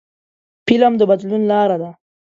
فلم 0.67 0.93
د 0.97 1.01
بدلون 1.09 1.41
لاره 1.51 1.77
ده 1.81 1.91